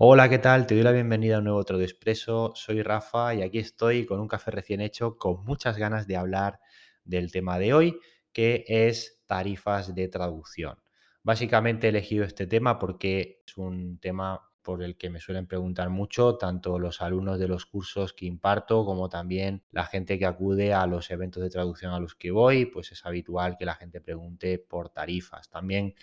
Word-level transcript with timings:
Hola, 0.00 0.28
¿qué 0.28 0.38
tal? 0.38 0.68
Te 0.68 0.76
doy 0.76 0.84
la 0.84 0.92
bienvenida 0.92 1.34
a 1.34 1.38
un 1.38 1.44
nuevo 1.46 1.58
Otro 1.58 1.76
de 1.76 1.84
Expreso. 1.84 2.52
Soy 2.54 2.82
Rafa 2.82 3.34
y 3.34 3.42
aquí 3.42 3.58
estoy 3.58 4.06
con 4.06 4.20
un 4.20 4.28
café 4.28 4.52
recién 4.52 4.80
hecho, 4.80 5.16
con 5.16 5.44
muchas 5.44 5.76
ganas 5.76 6.06
de 6.06 6.16
hablar 6.16 6.60
del 7.02 7.32
tema 7.32 7.58
de 7.58 7.74
hoy, 7.74 7.98
que 8.32 8.64
es 8.68 9.24
tarifas 9.26 9.96
de 9.96 10.06
traducción. 10.06 10.78
Básicamente 11.24 11.88
he 11.88 11.90
elegido 11.90 12.24
este 12.24 12.46
tema 12.46 12.78
porque 12.78 13.42
es 13.44 13.56
un 13.56 13.98
tema 13.98 14.40
por 14.62 14.84
el 14.84 14.96
que 14.96 15.10
me 15.10 15.18
suelen 15.18 15.48
preguntar 15.48 15.90
mucho, 15.90 16.36
tanto 16.36 16.78
los 16.78 17.02
alumnos 17.02 17.40
de 17.40 17.48
los 17.48 17.66
cursos 17.66 18.12
que 18.12 18.26
imparto 18.26 18.84
como 18.84 19.08
también 19.08 19.64
la 19.72 19.84
gente 19.84 20.16
que 20.16 20.26
acude 20.26 20.72
a 20.74 20.86
los 20.86 21.10
eventos 21.10 21.42
de 21.42 21.50
traducción 21.50 21.92
a 21.92 21.98
los 21.98 22.14
que 22.14 22.30
voy, 22.30 22.66
pues 22.66 22.92
es 22.92 23.04
habitual 23.04 23.56
que 23.58 23.64
la 23.64 23.74
gente 23.74 24.00
pregunte 24.00 24.60
por 24.60 24.90
tarifas. 24.90 25.50
También 25.50 25.96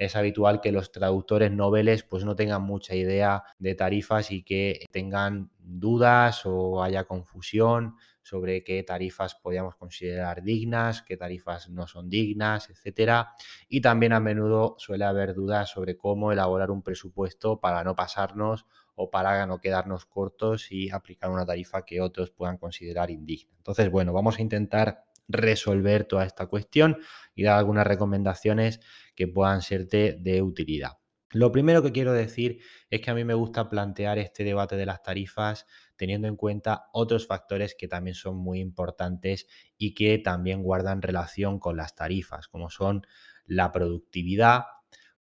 es 0.00 0.16
habitual 0.16 0.62
que 0.62 0.72
los 0.72 0.92
traductores 0.92 1.52
noveles 1.52 2.04
pues 2.04 2.24
no 2.24 2.34
tengan 2.34 2.62
mucha 2.62 2.94
idea 2.94 3.44
de 3.58 3.74
tarifas 3.74 4.30
y 4.30 4.42
que 4.42 4.86
tengan 4.90 5.50
dudas 5.58 6.46
o 6.46 6.82
haya 6.82 7.04
confusión 7.04 7.96
sobre 8.22 8.64
qué 8.64 8.82
tarifas 8.82 9.34
podríamos 9.34 9.76
considerar 9.76 10.42
dignas, 10.42 11.02
qué 11.02 11.18
tarifas 11.18 11.68
no 11.68 11.86
son 11.86 12.08
dignas, 12.08 12.70
etcétera. 12.70 13.34
Y 13.68 13.82
también 13.82 14.14
a 14.14 14.20
menudo 14.20 14.74
suele 14.78 15.04
haber 15.04 15.34
dudas 15.34 15.68
sobre 15.68 15.98
cómo 15.98 16.32
elaborar 16.32 16.70
un 16.70 16.82
presupuesto 16.82 17.60
para 17.60 17.84
no 17.84 17.94
pasarnos 17.94 18.64
o 18.94 19.10
para 19.10 19.44
no 19.46 19.60
quedarnos 19.60 20.06
cortos 20.06 20.72
y 20.72 20.88
aplicar 20.90 21.30
una 21.30 21.44
tarifa 21.44 21.84
que 21.84 22.00
otros 22.00 22.30
puedan 22.30 22.56
considerar 22.56 23.10
indigna. 23.10 23.52
Entonces, 23.58 23.90
bueno, 23.90 24.14
vamos 24.14 24.38
a 24.38 24.42
intentar 24.42 25.09
resolver 25.30 26.04
toda 26.04 26.24
esta 26.24 26.46
cuestión 26.46 26.98
y 27.34 27.44
dar 27.44 27.58
algunas 27.58 27.86
recomendaciones 27.86 28.80
que 29.14 29.28
puedan 29.28 29.62
serte 29.62 30.16
de 30.20 30.42
utilidad. 30.42 30.98
Lo 31.32 31.52
primero 31.52 31.80
que 31.80 31.92
quiero 31.92 32.12
decir 32.12 32.60
es 32.90 33.00
que 33.00 33.10
a 33.10 33.14
mí 33.14 33.24
me 33.24 33.34
gusta 33.34 33.68
plantear 33.68 34.18
este 34.18 34.42
debate 34.42 34.74
de 34.76 34.86
las 34.86 35.02
tarifas 35.02 35.64
teniendo 35.94 36.26
en 36.26 36.34
cuenta 36.34 36.86
otros 36.92 37.28
factores 37.28 37.76
que 37.78 37.86
también 37.86 38.16
son 38.16 38.36
muy 38.36 38.58
importantes 38.58 39.46
y 39.78 39.94
que 39.94 40.18
también 40.18 40.62
guardan 40.62 41.02
relación 41.02 41.60
con 41.60 41.76
las 41.76 41.94
tarifas, 41.94 42.48
como 42.48 42.68
son 42.68 43.06
la 43.46 43.70
productividad, 43.70 44.64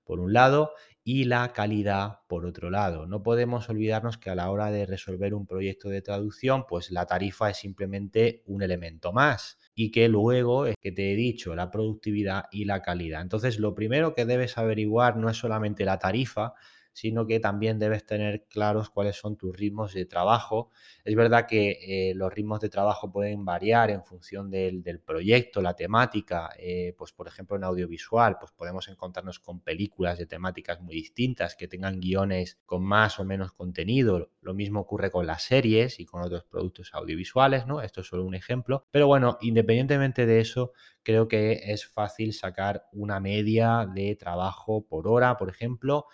por 0.03 0.21
un 0.21 0.33
lado, 0.33 0.73
y 1.11 1.25
la 1.25 1.55
calidad 1.55 2.19
por 2.27 2.45
otro 2.45 2.69
lado. 2.69 3.07
No 3.07 3.23
podemos 3.23 3.71
olvidarnos 3.71 4.19
que 4.19 4.29
a 4.29 4.35
la 4.35 4.51
hora 4.51 4.71
de 4.71 4.85
resolver 4.85 5.33
un 5.33 5.47
proyecto 5.47 5.89
de 5.89 6.03
traducción, 6.03 6.67
pues 6.69 6.91
la 6.91 7.07
tarifa 7.07 7.49
es 7.49 7.57
simplemente 7.57 8.43
un 8.45 8.63
elemento 8.63 9.11
más 9.11 9.57
y 9.75 9.91
que 9.91 10.07
luego 10.11 10.67
es 10.67 10.75
que 10.79 10.93
te 10.93 11.11
he 11.11 11.17
dicho 11.17 11.55
la 11.55 11.71
productividad 11.71 12.45
y 12.53 12.67
la 12.67 12.83
calidad. 12.83 13.23
Entonces, 13.23 13.59
lo 13.59 13.75
primero 13.75 14.15
que 14.15 14.27
debes 14.27 14.59
averiguar 14.59 15.17
no 15.17 15.31
es 15.31 15.39
solamente 15.39 15.87
la 15.87 15.99
tarifa, 15.99 16.53
sino 16.99 17.29
que 17.29 17.39
también 17.39 17.79
debes 17.79 18.05
tener 18.05 18.47
claros 18.49 18.91
cuáles 18.91 19.15
son 19.15 19.37
tus 19.37 19.57
ritmos 19.57 19.95
de 19.95 20.05
trabajo. 20.05 20.73
Es 21.05 21.15
verdad 21.15 21.47
que 21.47 21.79
eh, 21.81 22.13
los 22.17 22.33
ritmos 22.33 22.59
de 22.59 22.69
trabajo 22.69 23.13
pueden 23.13 23.45
variar 23.45 23.91
en 23.91 24.03
función 24.03 24.51
del, 24.51 24.83
proyecto, 25.07 25.63
la 25.63 25.75
temática. 25.75 26.51
Eh, 26.59 26.97
pues 26.99 27.13
por 27.13 27.29
ejemplo 27.29 27.57
en 27.57 27.63
audiovisual, 27.63 28.39
pues 28.41 28.51
podemos 28.51 28.89
encontrarnos 28.89 29.39
con 29.39 29.61
películas 29.61 30.19
de 30.19 30.27
temáticas 30.27 30.81
muy 30.81 30.97
distintas 30.97 31.55
que 31.55 31.69
tengan 31.69 32.01
guiones 32.01 32.59
con 32.67 32.83
más 32.83 33.21
o 33.21 33.25
menos 33.25 33.53
contenido. 33.53 34.33
Lo 34.41 34.53
mismo 34.53 34.81
ocurre 34.81 35.13
con 35.13 35.25
las 35.25 35.45
series 35.45 36.01
y 36.01 36.05
con 36.05 36.23
otros 36.23 36.43
productos 36.47 36.91
audiovisuales, 36.95 37.65
¿no? 37.65 37.81
Esto 37.81 38.01
es 38.01 38.09
solo 38.09 38.25
un 38.25 38.35
ejemplo. 38.35 38.87
Pero 38.91 39.07
bueno, 39.07 39.39
independientemente 39.41 40.27
de 40.27 40.41
eso, 40.41 40.73
creo 41.05 41.29
que 41.29 41.61
es 41.73 41.87
fácil 41.87 42.33
sacar 42.33 42.89
una 42.91 43.21
media 43.21 43.89
de 43.95 44.17
trabajo 44.17 44.85
por 44.85 45.07
hora, 45.07 45.37
por 45.37 45.49
ejemplo 45.49 46.07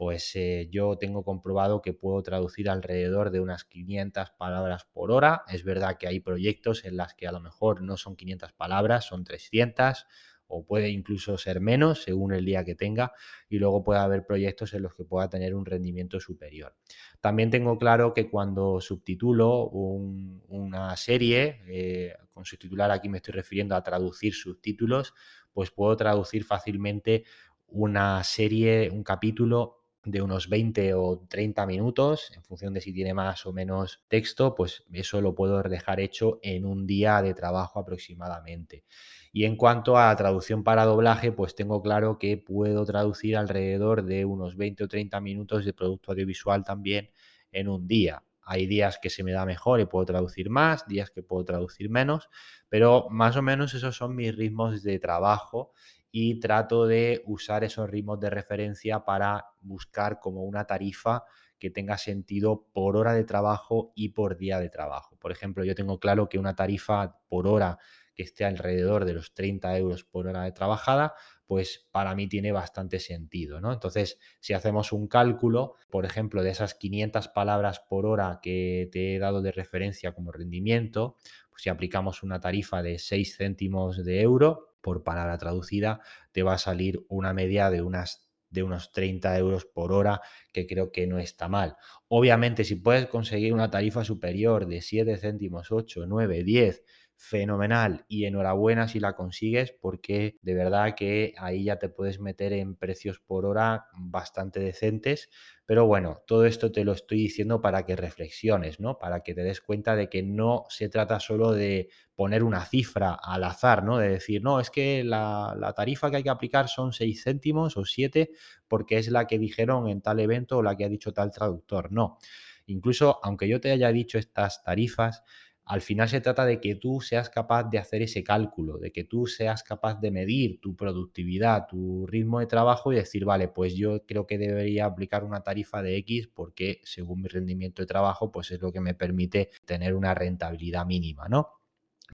pues 0.00 0.34
eh, 0.34 0.66
yo 0.72 0.96
tengo 0.96 1.24
comprobado 1.24 1.82
que 1.82 1.92
puedo 1.92 2.22
traducir 2.22 2.70
alrededor 2.70 3.30
de 3.30 3.38
unas 3.38 3.64
500 3.64 4.30
palabras 4.30 4.86
por 4.90 5.10
hora. 5.10 5.42
Es 5.46 5.62
verdad 5.62 5.98
que 5.98 6.08
hay 6.08 6.20
proyectos 6.20 6.86
en 6.86 6.96
las 6.96 7.12
que 7.12 7.26
a 7.28 7.32
lo 7.32 7.40
mejor 7.40 7.82
no 7.82 7.98
son 7.98 8.16
500 8.16 8.54
palabras, 8.54 9.04
son 9.04 9.24
300 9.24 10.06
o 10.46 10.64
puede 10.64 10.88
incluso 10.88 11.36
ser 11.36 11.60
menos 11.60 12.02
según 12.04 12.32
el 12.32 12.46
día 12.46 12.64
que 12.64 12.74
tenga 12.74 13.12
y 13.50 13.58
luego 13.58 13.84
puede 13.84 14.00
haber 14.00 14.24
proyectos 14.24 14.72
en 14.72 14.84
los 14.84 14.94
que 14.94 15.04
pueda 15.04 15.28
tener 15.28 15.54
un 15.54 15.66
rendimiento 15.66 16.18
superior. 16.18 16.74
También 17.20 17.50
tengo 17.50 17.76
claro 17.76 18.14
que 18.14 18.30
cuando 18.30 18.80
subtitulo 18.80 19.64
una 19.68 20.96
serie, 20.96 21.60
eh, 21.68 22.14
con 22.32 22.46
subtitular 22.46 22.90
aquí 22.90 23.10
me 23.10 23.18
estoy 23.18 23.34
refiriendo 23.34 23.76
a 23.76 23.82
traducir 23.82 24.32
subtítulos, 24.32 25.12
pues 25.52 25.70
puedo 25.70 25.94
traducir 25.94 26.44
fácilmente 26.44 27.24
una 27.66 28.24
serie, 28.24 28.88
un 28.90 29.04
capítulo 29.04 29.79
de 30.04 30.22
unos 30.22 30.48
20 30.48 30.94
o 30.94 31.26
30 31.28 31.66
minutos, 31.66 32.32
en 32.34 32.42
función 32.42 32.72
de 32.72 32.80
si 32.80 32.92
tiene 32.92 33.12
más 33.12 33.44
o 33.44 33.52
menos 33.52 34.02
texto, 34.08 34.54
pues 34.54 34.84
eso 34.92 35.20
lo 35.20 35.34
puedo 35.34 35.62
dejar 35.62 36.00
hecho 36.00 36.38
en 36.42 36.64
un 36.64 36.86
día 36.86 37.20
de 37.20 37.34
trabajo 37.34 37.78
aproximadamente. 37.78 38.84
Y 39.32 39.44
en 39.44 39.56
cuanto 39.56 39.98
a 39.98 40.14
traducción 40.16 40.64
para 40.64 40.84
doblaje, 40.84 41.32
pues 41.32 41.54
tengo 41.54 41.82
claro 41.82 42.18
que 42.18 42.38
puedo 42.38 42.84
traducir 42.84 43.36
alrededor 43.36 44.04
de 44.04 44.24
unos 44.24 44.56
20 44.56 44.84
o 44.84 44.88
30 44.88 45.20
minutos 45.20 45.64
de 45.64 45.72
producto 45.72 46.12
audiovisual 46.12 46.64
también 46.64 47.10
en 47.52 47.68
un 47.68 47.86
día. 47.86 48.24
Hay 48.42 48.66
días 48.66 48.98
que 49.00 49.10
se 49.10 49.22
me 49.22 49.30
da 49.30 49.44
mejor 49.44 49.80
y 49.80 49.84
puedo 49.84 50.04
traducir 50.06 50.50
más, 50.50 50.86
días 50.88 51.10
que 51.10 51.22
puedo 51.22 51.44
traducir 51.44 51.88
menos, 51.90 52.28
pero 52.68 53.06
más 53.10 53.36
o 53.36 53.42
menos 53.42 53.74
esos 53.74 53.96
son 53.96 54.16
mis 54.16 54.34
ritmos 54.34 54.82
de 54.82 54.98
trabajo 54.98 55.72
y 56.10 56.40
trato 56.40 56.86
de 56.86 57.22
usar 57.26 57.64
esos 57.64 57.88
ritmos 57.88 58.20
de 58.20 58.30
referencia 58.30 59.04
para 59.04 59.46
buscar 59.60 60.18
como 60.20 60.44
una 60.44 60.66
tarifa 60.66 61.24
que 61.58 61.70
tenga 61.70 61.98
sentido 61.98 62.66
por 62.72 62.96
hora 62.96 63.12
de 63.12 63.24
trabajo 63.24 63.92
y 63.94 64.08
por 64.08 64.36
día 64.36 64.58
de 64.58 64.70
trabajo. 64.70 65.16
Por 65.18 65.30
ejemplo, 65.30 65.62
yo 65.62 65.74
tengo 65.74 66.00
claro 66.00 66.28
que 66.28 66.38
una 66.38 66.56
tarifa 66.56 67.18
por 67.28 67.46
hora 67.46 67.78
que 68.14 68.22
esté 68.24 68.44
alrededor 68.44 69.04
de 69.04 69.12
los 69.12 69.34
30 69.34 69.76
euros 69.78 70.04
por 70.04 70.26
hora 70.26 70.42
de 70.42 70.52
trabajada, 70.52 71.14
pues 71.46 71.88
para 71.90 72.14
mí 72.14 72.28
tiene 72.28 72.50
bastante 72.52 72.98
sentido, 72.98 73.60
¿no? 73.60 73.72
Entonces, 73.72 74.18
si 74.40 74.52
hacemos 74.52 74.92
un 74.92 75.06
cálculo, 75.06 75.74
por 75.90 76.04
ejemplo, 76.04 76.42
de 76.42 76.50
esas 76.50 76.74
500 76.74 77.28
palabras 77.28 77.80
por 77.80 78.06
hora 78.06 78.40
que 78.42 78.88
te 78.90 79.14
he 79.14 79.18
dado 79.18 79.42
de 79.42 79.52
referencia 79.52 80.12
como 80.12 80.32
rendimiento, 80.32 81.16
pues 81.50 81.62
si 81.62 81.68
aplicamos 81.68 82.22
una 82.22 82.40
tarifa 82.40 82.82
de 82.82 82.98
6 82.98 83.36
céntimos 83.36 84.04
de 84.04 84.22
euro, 84.22 84.69
por 84.80 85.02
palabra 85.04 85.38
traducida, 85.38 86.00
te 86.32 86.42
va 86.42 86.54
a 86.54 86.58
salir 86.58 87.04
una 87.08 87.32
media 87.32 87.70
de 87.70 87.82
unas 87.82 88.30
de 88.50 88.64
unos 88.64 88.92
30 88.92 89.38
euros 89.38 89.64
por 89.64 89.92
hora, 89.92 90.20
que 90.52 90.66
creo 90.66 90.90
que 90.90 91.06
no 91.06 91.18
está 91.18 91.48
mal. 91.48 91.76
Obviamente, 92.08 92.64
si 92.64 92.74
puedes 92.74 93.06
conseguir 93.06 93.52
una 93.52 93.70
tarifa 93.70 94.04
superior 94.04 94.66
de 94.66 94.82
7 94.82 95.16
céntimos, 95.16 95.70
8, 95.70 96.06
9, 96.06 96.42
10, 96.42 96.82
fenomenal 97.22 98.06
y 98.08 98.24
enhorabuena 98.24 98.88
si 98.88 98.98
la 98.98 99.14
consigues 99.14 99.72
porque 99.72 100.38
de 100.40 100.54
verdad 100.54 100.94
que 100.96 101.34
ahí 101.36 101.64
ya 101.64 101.76
te 101.78 101.90
puedes 101.90 102.18
meter 102.18 102.54
en 102.54 102.76
precios 102.76 103.20
por 103.20 103.44
hora 103.44 103.88
bastante 103.94 104.58
decentes. 104.58 105.28
Pero 105.66 105.86
bueno, 105.86 106.22
todo 106.26 106.46
esto 106.46 106.72
te 106.72 106.82
lo 106.82 106.92
estoy 106.92 107.18
diciendo 107.18 107.60
para 107.60 107.84
que 107.84 107.94
reflexiones, 107.94 108.80
¿no? 108.80 108.98
Para 108.98 109.20
que 109.20 109.34
te 109.34 109.42
des 109.42 109.60
cuenta 109.60 109.96
de 109.96 110.08
que 110.08 110.22
no 110.22 110.64
se 110.70 110.88
trata 110.88 111.20
solo 111.20 111.52
de 111.52 111.90
poner 112.14 112.42
una 112.42 112.64
cifra 112.64 113.12
al 113.22 113.44
azar, 113.44 113.84
¿no? 113.84 113.98
De 113.98 114.08
decir, 114.08 114.42
no, 114.42 114.58
es 114.58 114.70
que 114.70 115.04
la, 115.04 115.54
la 115.60 115.74
tarifa 115.74 116.10
que 116.10 116.16
hay 116.16 116.22
que 116.22 116.30
aplicar 116.30 116.68
son 116.68 116.94
6 116.94 117.22
céntimos 117.22 117.76
o 117.76 117.84
7 117.84 118.30
porque 118.66 118.96
es 118.96 119.08
la 119.10 119.26
que 119.26 119.38
dijeron 119.38 119.88
en 119.88 120.00
tal 120.00 120.20
evento 120.20 120.56
o 120.56 120.62
la 120.62 120.74
que 120.74 120.86
ha 120.86 120.88
dicho 120.88 121.12
tal 121.12 121.30
traductor. 121.30 121.92
No. 121.92 122.16
Incluso 122.64 123.20
aunque 123.22 123.46
yo 123.48 123.60
te 123.60 123.70
haya 123.72 123.92
dicho 123.92 124.16
estas 124.16 124.62
tarifas, 124.62 125.22
al 125.70 125.82
final 125.82 126.08
se 126.08 126.20
trata 126.20 126.44
de 126.44 126.60
que 126.60 126.74
tú 126.74 127.00
seas 127.00 127.30
capaz 127.30 127.70
de 127.70 127.78
hacer 127.78 128.02
ese 128.02 128.24
cálculo, 128.24 128.78
de 128.78 128.90
que 128.90 129.04
tú 129.04 129.28
seas 129.28 129.62
capaz 129.62 130.00
de 130.00 130.10
medir 130.10 130.60
tu 130.60 130.74
productividad, 130.74 131.68
tu 131.68 132.08
ritmo 132.08 132.40
de 132.40 132.46
trabajo 132.46 132.92
y 132.92 132.96
decir, 132.96 133.24
vale, 133.24 133.46
pues 133.46 133.76
yo 133.76 134.04
creo 134.04 134.26
que 134.26 134.36
debería 134.36 134.86
aplicar 134.86 135.22
una 135.22 135.44
tarifa 135.44 135.80
de 135.80 135.96
X 135.98 136.26
porque 136.34 136.80
según 136.82 137.22
mi 137.22 137.28
rendimiento 137.28 137.82
de 137.82 137.86
trabajo, 137.86 138.32
pues 138.32 138.50
es 138.50 138.60
lo 138.60 138.72
que 138.72 138.80
me 138.80 138.94
permite 138.94 139.50
tener 139.64 139.94
una 139.94 140.12
rentabilidad 140.12 140.84
mínima, 140.86 141.28
¿no? 141.28 141.60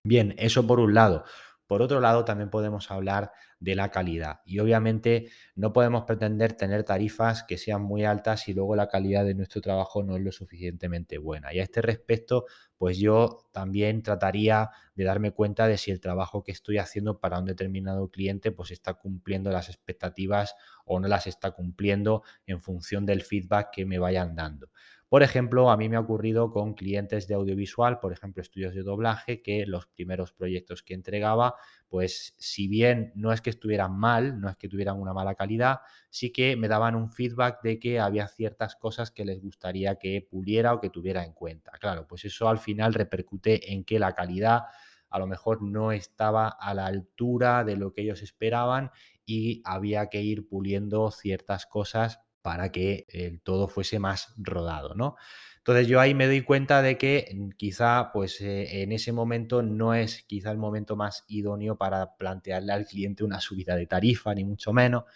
Bien, 0.04 0.34
eso 0.36 0.66
por 0.66 0.78
un 0.78 0.92
lado. 0.92 1.24
Por 1.66 1.80
otro 1.80 1.98
lado, 1.98 2.26
también 2.26 2.50
podemos 2.50 2.90
hablar 2.90 3.32
de 3.58 3.74
la 3.74 3.90
calidad 3.90 4.40
y 4.44 4.58
obviamente 4.58 5.30
no 5.54 5.72
podemos 5.72 6.04
pretender 6.04 6.52
tener 6.52 6.84
tarifas 6.84 7.42
que 7.42 7.56
sean 7.56 7.82
muy 7.82 8.04
altas 8.04 8.40
si 8.40 8.52
luego 8.52 8.76
la 8.76 8.88
calidad 8.88 9.24
de 9.24 9.34
nuestro 9.34 9.62
trabajo 9.62 10.02
no 10.02 10.16
es 10.16 10.22
lo 10.22 10.30
suficientemente 10.30 11.18
buena. 11.18 11.54
Y 11.54 11.60
a 11.60 11.62
este 11.62 11.80
respecto, 11.80 12.44
pues 12.76 12.98
yo 12.98 13.48
también 13.52 14.02
trataría 14.02 14.70
de 14.94 15.04
darme 15.04 15.30
cuenta 15.30 15.66
de 15.66 15.78
si 15.78 15.90
el 15.90 16.00
trabajo 16.00 16.44
que 16.44 16.52
estoy 16.52 16.78
haciendo 16.78 17.18
para 17.18 17.38
un 17.38 17.46
determinado 17.46 18.10
cliente 18.10 18.52
pues 18.52 18.70
está 18.70 18.94
cumpliendo 18.94 19.50
las 19.50 19.68
expectativas 19.68 20.54
o 20.84 21.00
no 21.00 21.08
las 21.08 21.26
está 21.26 21.52
cumpliendo 21.52 22.22
en 22.46 22.60
función 22.60 23.06
del 23.06 23.22
feedback 23.22 23.70
que 23.72 23.86
me 23.86 23.98
vayan 23.98 24.36
dando. 24.36 24.68
Por 25.08 25.22
ejemplo, 25.22 25.70
a 25.70 25.76
mí 25.76 25.88
me 25.88 25.96
ha 25.96 26.00
ocurrido 26.00 26.50
con 26.50 26.74
clientes 26.74 27.28
de 27.28 27.34
audiovisual, 27.34 28.00
por 28.00 28.12
ejemplo, 28.12 28.42
estudios 28.42 28.74
de 28.74 28.82
doblaje, 28.82 29.40
que 29.40 29.64
los 29.64 29.86
primeros 29.86 30.32
proyectos 30.32 30.82
que 30.82 30.94
entregaba, 30.94 31.54
pues 31.88 32.34
si 32.38 32.68
bien 32.68 33.12
no 33.14 33.32
es 33.32 33.40
que 33.40 33.50
estuvieran 33.50 33.96
mal, 33.98 34.40
no 34.40 34.48
es 34.48 34.56
que 34.56 34.68
tuvieran 34.68 35.00
una 35.00 35.12
mala 35.12 35.34
calidad, 35.34 35.80
sí 36.10 36.32
que 36.32 36.56
me 36.56 36.68
daban 36.68 36.94
un 36.94 37.10
feedback 37.10 37.62
de 37.62 37.78
que 37.78 38.00
había 38.00 38.28
ciertas 38.28 38.76
cosas 38.76 39.10
que 39.10 39.24
les 39.24 39.40
gustaría 39.40 39.96
que 39.96 40.26
puliera 40.28 40.74
o 40.74 40.80
que 40.80 40.90
tuviera 40.90 41.24
en 41.24 41.32
cuenta. 41.32 41.72
Claro, 41.80 42.06
pues 42.06 42.24
eso 42.24 42.48
al 42.48 42.58
final 42.58 42.94
repercute 42.94 43.72
en 43.72 43.84
que 43.84 43.98
la 43.98 44.14
calidad 44.14 44.62
a 45.08 45.18
lo 45.18 45.26
mejor 45.26 45.62
no 45.62 45.92
estaba 45.92 46.48
a 46.48 46.74
la 46.74 46.86
altura 46.86 47.64
de 47.64 47.76
lo 47.76 47.92
que 47.92 48.02
ellos 48.02 48.22
esperaban 48.22 48.90
y 49.24 49.62
había 49.64 50.08
que 50.08 50.22
ir 50.22 50.48
puliendo 50.48 51.10
ciertas 51.10 51.66
cosas 51.66 52.20
para 52.46 52.70
que 52.70 53.06
el 53.08 53.40
todo 53.40 53.66
fuese 53.66 53.98
más 53.98 54.32
rodado, 54.36 54.94
¿no? 54.94 55.16
Entonces 55.56 55.88
yo 55.88 55.98
ahí 55.98 56.14
me 56.14 56.28
doy 56.28 56.42
cuenta 56.42 56.80
de 56.80 56.96
que 56.96 57.28
mm, 57.34 57.48
quizá 57.56 58.12
pues 58.12 58.40
eh, 58.40 58.82
en 58.82 58.92
ese 58.92 59.10
momento 59.10 59.62
no 59.62 59.94
es 59.94 60.22
quizá 60.28 60.52
el 60.52 60.56
momento 60.56 60.94
más 60.94 61.24
idóneo 61.26 61.76
para 61.76 62.14
plantearle 62.16 62.72
al 62.72 62.86
cliente 62.86 63.24
una 63.24 63.40
subida 63.40 63.74
de 63.74 63.88
tarifa, 63.88 64.32
ni 64.32 64.44
mucho 64.44 64.72
menos. 64.72 65.06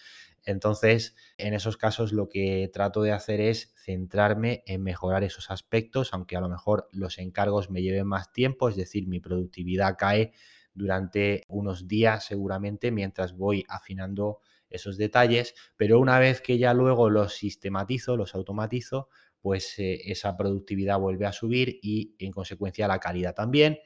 Entonces, 0.42 1.14
en 1.36 1.54
esos 1.54 1.76
casos 1.76 2.12
lo 2.12 2.28
que 2.28 2.68
trato 2.72 3.00
de 3.00 3.12
hacer 3.12 3.40
es 3.40 3.74
centrarme 3.76 4.64
en 4.66 4.82
mejorar 4.82 5.22
esos 5.22 5.52
aspectos, 5.52 6.12
aunque 6.12 6.36
a 6.36 6.40
lo 6.40 6.48
mejor 6.48 6.88
los 6.90 7.18
encargos 7.18 7.70
me 7.70 7.80
lleven 7.80 8.08
más 8.08 8.32
tiempo, 8.32 8.68
es 8.68 8.74
decir, 8.74 9.06
mi 9.06 9.20
productividad 9.20 9.94
cae 9.96 10.32
durante 10.74 11.44
unos 11.46 11.86
días 11.86 12.24
seguramente 12.24 12.90
mientras 12.90 13.36
voy 13.36 13.64
afinando 13.68 14.40
esos 14.70 14.96
detalles, 14.96 15.54
pero 15.76 16.00
una 16.00 16.18
vez 16.18 16.40
que 16.40 16.58
ya 16.58 16.72
luego 16.72 17.10
los 17.10 17.34
sistematizo, 17.34 18.16
los 18.16 18.34
automatizo, 18.34 19.08
pues 19.40 19.78
eh, 19.78 20.00
esa 20.06 20.36
productividad 20.36 20.98
vuelve 20.98 21.26
a 21.26 21.32
subir 21.32 21.78
y 21.82 22.14
en 22.18 22.30
consecuencia 22.32 22.88
la 22.88 22.98
calidad 22.98 23.34
también 23.34 23.78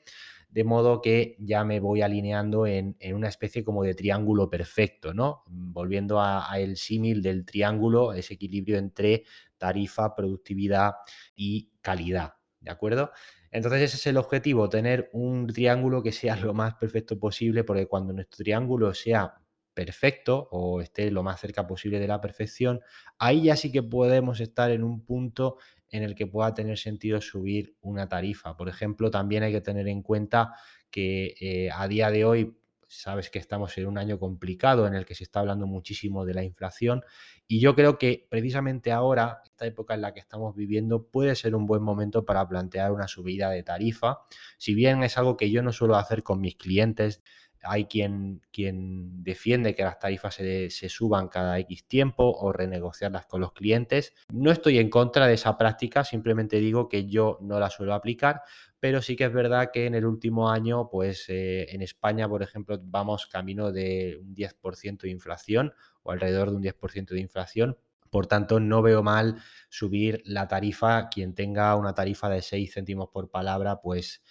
de 0.55 0.63
modo 0.63 1.03
que 1.03 1.35
ya 1.41 1.65
me 1.65 1.81
voy 1.81 2.03
alineando 2.03 2.65
en, 2.65 2.97
una 3.13 3.27
especie 3.27 3.65
como 3.65 3.83
de 3.83 3.97
triángulo 3.97 4.49
perfecto, 4.49 5.13
¿no? 5.13 5.43
Volviendo 5.49 6.21
a, 6.21 6.49
el 6.57 6.77
símil 6.77 7.23
del 7.23 7.45
triángulo, 7.45 8.13
ese 8.13 8.35
equilibrio 8.35 8.79
entre 8.79 9.25
tarifa, 9.59 10.15
productividad 10.15 10.93
y 11.35 11.73
calidad, 11.81 12.35
¿de 12.61 12.71
acuerdo? 12.71 13.11
Entonces 13.51 13.83
ese 13.83 13.97
es 13.97 14.07
el 14.07 14.17
objetivo, 14.17 14.69
tener 14.69 15.11
un 15.13 15.49
triángulo 15.49 16.05
que 16.05 16.13
sea 16.13 16.37
lo 16.37 16.55
más 16.55 16.75
perfecto 16.75 17.19
posible, 17.19 17.65
porque 17.65 17.89
cuando 17.89 18.13
nuestro 18.13 18.45
triángulo 18.45 18.95
sea 18.95 19.35
perfecto 19.75 20.49
o 20.51 20.81
esté 20.81 21.11
lo 21.11 21.23
más 21.23 21.41
cerca 21.41 21.67
posible 21.67 21.99
de 21.99 22.09
la 22.09 22.21
perfección, 22.21 22.81
ahí 23.19 23.43
ya 23.43 23.57
sí 23.57 23.71
que 23.73 23.83
podemos 23.83 24.41
estar 24.41 24.71
en 24.71 24.85
un 24.85 25.05
punto 25.05 25.59
en 25.89 26.03
el 26.03 26.15
que 26.15 26.27
pueda 26.27 26.55
tener 26.55 26.79
sentido 26.79 27.21
subir 27.21 27.77
una 27.81 28.09
tarifa. 28.09 28.57
Por 28.57 28.69
ejemplo, 28.69 29.11
también 29.11 29.43
hay 29.43 29.53
que 29.53 29.61
tener 29.61 29.87
en 29.89 30.03
cuenta 30.03 30.55
que 30.91 31.35
eh, 31.41 31.71
a 31.73 31.87
día 31.89 32.11
de 32.11 32.25
hoy 32.25 32.57
sabes 32.89 33.31
que 33.31 33.39
estamos 33.39 33.77
en 33.79 33.87
un 33.87 33.99
año 33.99 34.19
complicado 34.19 34.87
en 34.87 34.95
el 34.95 35.05
que 35.05 35.15
se 35.15 35.25
está 35.25 35.41
hablando 35.41 35.67
muchísimo 35.67 36.25
de 36.25 36.35
la 36.35 36.45
inflación 36.45 37.03
y 37.47 37.61
yo 37.61 37.75
creo 37.75 37.99
que 37.99 38.27
precisamente 38.31 38.93
ahora, 38.93 39.41
esta 39.45 39.67
época 39.67 39.95
en 39.95 40.03
la 40.03 40.15
que 40.15 40.21
estamos 40.21 40.55
viviendo, 40.55 41.07
puede 41.07 41.35
ser 41.35 41.55
un 41.55 41.67
buen 41.67 41.83
momento 41.83 42.25
para 42.25 42.47
plantear 42.49 42.93
una 42.93 43.09
subida 43.09 43.51
de 43.51 43.63
tarifa. 43.63 44.21
Si 44.59 44.75
bien 44.75 45.03
es 45.03 45.19
algo 45.19 45.37
que 45.37 45.51
yo 45.51 45.63
no 45.63 45.73
suelo 45.73 45.97
hacer 45.97 46.23
con 46.23 46.41
mis 46.41 46.57
clientes, 46.57 47.23
hay 47.65 47.87
quien, 47.87 48.43
quien 48.53 49.23
defiende 49.23 49.75
que 49.75 49.83
las 49.83 49.99
tarifas 49.99 50.35
se, 50.35 50.71
suban 50.89 51.29
cada 51.29 51.59
X 51.61 51.87
tiempo 51.87 52.25
o 52.25 52.53
renegociarlas 52.53 53.27
con 53.27 53.41
los 53.41 53.53
clientes. 53.53 54.15
No 54.33 54.51
estoy 54.51 54.79
en 54.79 54.91
contra 54.91 55.27
de 55.27 55.35
esa 55.35 55.57
práctica, 55.57 56.05
simplemente 56.05 56.59
digo 56.59 56.89
que 56.89 57.07
yo 57.07 57.39
no 57.41 57.59
la 57.59 57.71
suelo 57.71 57.95
aplicar, 57.95 58.43
pero 58.81 59.03
sí 59.03 59.17
que 59.17 59.25
es 59.25 59.33
verdad 59.33 59.71
que 59.73 59.87
en 59.87 59.95
el 59.95 60.05
último 60.05 60.51
año, 60.51 60.89
pues 60.91 61.25
eh, 61.29 61.67
en 61.71 61.83
España, 61.83 62.29
por 62.29 62.43
ejemplo, 62.43 62.79
vamos 62.83 63.27
camino 63.27 63.73
de 63.73 64.19
un 64.21 64.35
10% 64.35 65.03
de 65.03 65.11
inflación 65.11 65.73
o 66.03 66.13
alrededor 66.13 66.51
de 66.51 66.57
un 66.57 66.63
10% 66.63 67.15
de 67.15 67.21
inflación. 67.21 67.79
Por 68.11 68.27
tanto, 68.29 68.61
no 68.61 68.81
veo 68.81 69.03
mal 69.03 69.43
subir 69.69 70.23
la 70.25 70.47
tarifa. 70.47 71.09
Quien 71.09 71.35
tenga 71.35 71.75
una 71.75 71.95
tarifa 71.95 72.29
de 72.29 72.43
6 72.43 72.73
céntimos 72.73 73.09
por 73.09 73.29
palabra, 73.29 73.81
pues 73.81 74.23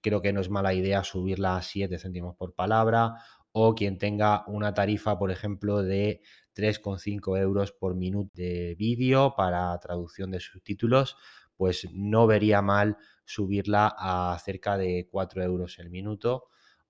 creo 0.00 0.22
que 0.22 0.32
no 0.32 0.40
es 0.40 0.50
mala 0.50 0.74
idea 0.74 1.04
subirla 1.04 1.56
a 1.56 1.62
7 1.62 1.98
céntimos 1.98 2.36
por 2.36 2.54
palabra 2.54 3.14
o 3.52 3.74
quien 3.74 3.98
tenga 3.98 4.44
una 4.46 4.74
tarifa, 4.74 5.18
por 5.18 5.30
ejemplo, 5.30 5.82
de 5.82 6.20
3,5 6.54 7.38
euros 7.38 7.72
por 7.72 7.94
minuto 7.94 8.30
de 8.34 8.74
vídeo 8.78 9.34
para 9.36 9.78
traducción 9.78 10.30
de 10.30 10.40
subtítulos, 10.40 11.16
pues 11.56 11.88
no 11.92 12.26
vería 12.26 12.62
mal 12.62 12.96
subirla 13.24 13.94
a 13.96 14.38
cerca 14.44 14.76
de 14.76 15.08
4 15.10 15.42
euros 15.42 15.78
el 15.78 15.90
minuto 15.90 16.48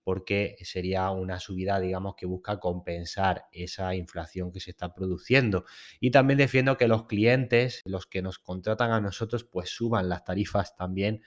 porque 0.08 0.56
sería 0.62 1.10
una 1.10 1.38
subida, 1.38 1.78
digamos, 1.78 2.14
que 2.16 2.24
busca 2.24 2.58
compensar 2.58 3.44
esa 3.52 3.94
inflación 3.94 4.50
que 4.50 4.58
se 4.58 4.70
está 4.70 4.94
produciendo. 4.94 5.66
Y 6.00 6.12
también 6.12 6.38
defiendo 6.38 6.78
que 6.78 6.88
los 6.88 7.04
clientes, 7.04 7.82
los 7.84 8.06
que 8.06 8.22
nos 8.22 8.38
contratan 8.38 8.90
a 8.90 9.02
nosotros, 9.02 9.44
pues 9.44 9.68
suban 9.68 10.08
las 10.08 10.24
tarifas 10.24 10.74
también 10.76 11.20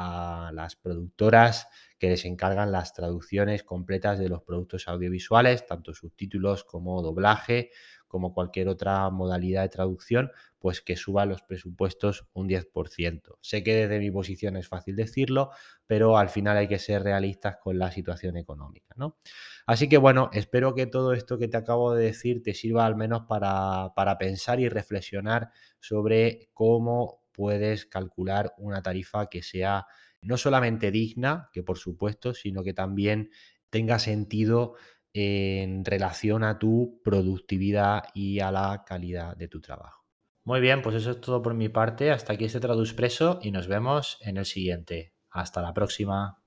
a 0.00 0.52
las 0.54 0.76
productoras 0.76 1.66
que 1.98 2.08
les 2.08 2.24
encargan 2.24 2.70
las 2.70 2.94
traducciones 2.94 3.64
completas 3.64 4.20
de 4.20 4.28
los 4.28 4.42
productos 4.42 4.86
audiovisuales, 4.86 5.66
tanto 5.66 5.92
subtítulos 5.92 6.62
como 6.62 7.02
doblaje, 7.02 7.70
como 8.06 8.32
cualquier 8.32 8.68
otra 8.68 9.10
modalidad 9.10 9.62
de 9.62 9.68
traducción, 9.70 10.30
pues 10.60 10.80
que 10.80 10.94
suba 10.96 11.26
los 11.26 11.42
presupuestos 11.42 12.28
un 12.32 12.48
10%. 12.48 13.38
Sé 13.40 13.64
que 13.64 13.74
desde 13.74 13.98
mi 13.98 14.12
posición 14.12 14.56
es 14.56 14.68
fácil 14.68 14.94
decirlo, 14.94 15.50
pero 15.84 16.16
al 16.16 16.28
final 16.28 16.56
hay 16.56 16.68
que 16.68 16.78
ser 16.78 17.02
realistas 17.02 17.56
con 17.60 17.76
la 17.76 17.90
situación 17.90 18.36
económica, 18.36 18.94
¿no? 18.96 19.18
Así 19.66 19.88
que 19.88 19.98
bueno, 19.98 20.30
espero 20.32 20.76
que 20.76 20.86
todo 20.86 21.12
esto 21.12 21.38
que 21.38 21.48
te 21.48 21.56
acabo 21.56 21.92
de 21.92 22.04
decir 22.04 22.40
te 22.44 22.54
sirva 22.54 22.86
al 22.86 22.94
menos 22.94 23.22
para, 23.28 23.92
para 23.96 24.16
pensar 24.16 24.60
y 24.60 24.68
reflexionar 24.68 25.50
sobre 25.80 26.50
cómo 26.54 27.27
puedes 27.38 27.86
calcular 27.86 28.52
una 28.58 28.82
tarifa 28.82 29.28
que 29.28 29.44
sea 29.44 29.86
no 30.20 30.36
solamente 30.36 30.90
digna, 30.90 31.50
que 31.52 31.62
por 31.62 31.78
supuesto, 31.78 32.34
sino 32.34 32.64
que 32.64 32.74
también 32.74 33.30
tenga 33.70 34.00
sentido 34.00 34.74
en 35.12 35.84
relación 35.84 36.42
a 36.42 36.58
tu 36.58 37.00
productividad 37.04 38.02
y 38.12 38.40
a 38.40 38.50
la 38.50 38.82
calidad 38.84 39.36
de 39.36 39.46
tu 39.46 39.60
trabajo. 39.60 40.04
Muy 40.44 40.60
bien, 40.60 40.82
pues 40.82 40.96
eso 40.96 41.12
es 41.12 41.20
todo 41.20 41.40
por 41.40 41.54
mi 41.54 41.68
parte. 41.68 42.10
Hasta 42.10 42.32
aquí 42.32 42.46
este 42.46 42.58
Traduspreso 42.58 43.38
y 43.40 43.52
nos 43.52 43.68
vemos 43.68 44.18
en 44.20 44.36
el 44.36 44.46
siguiente. 44.46 45.14
Hasta 45.30 45.62
la 45.62 45.72
próxima. 45.72 46.37